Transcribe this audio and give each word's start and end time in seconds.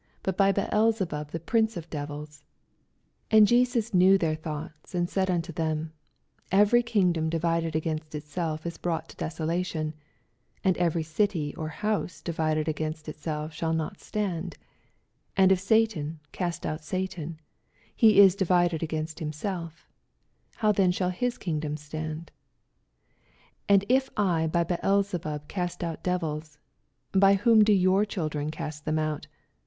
but 0.23 0.35
by 0.35 0.51
Beelzebub 0.51 1.29
the 1.29 1.39
prince 1.39 1.77
of 1.77 1.87
the 1.91 1.97
aevila. 1.99 2.25
25 2.25 2.43
And 3.29 3.47
Jesus 3.47 3.93
knew 3.93 4.17
their 4.17 4.33
thoughts, 4.33 4.95
and 4.95 5.07
said 5.07 5.29
unto 5.29 5.53
them, 5.53 5.93
Eveir 6.51 6.81
kingdom 6.83 7.29
divided 7.29 7.75
against 7.75 8.15
itself 8.15 8.65
is 8.65 8.79
brou^t 8.79 9.09
to 9.09 9.15
desolation; 9.15 9.93
and 10.63 10.75
every 10.79 11.03
city 11.03 11.53
or 11.53 11.67
house 11.67 12.19
divided 12.23 12.65
a^inst 12.65 13.07
itself 13.09 13.53
shall 13.53 13.73
not 13.73 13.99
stand: 13.99 14.55
26 15.35 15.37
And 15.37 15.51
if 15.51 15.59
Satan 15.59 16.19
cast 16.31 16.65
out 16.65 16.83
Satan, 16.83 17.39
he 17.95 18.19
ia 18.19 18.31
divided 18.31 18.81
agunst 18.81 19.19
himself; 19.19 19.85
how 20.55 20.71
snail 20.73 20.91
then 20.91 21.11
his 21.11 21.37
kingdom 21.37 21.77
stand 21.77 22.31
f 22.33 22.33
27 23.67 23.67
And 23.69 23.85
if 23.87 24.09
I 24.17 24.47
by 24.47 24.63
Beelzebub 24.63 25.47
cast 25.47 25.83
out 25.83 26.01
devils, 26.03 26.57
by 27.11 27.35
whom 27.35 27.63
do 27.63 27.71
your 27.71 28.03
children 28.03 28.49
oast 28.59 28.85
tkem 28.85 28.99
out 28.99 29.27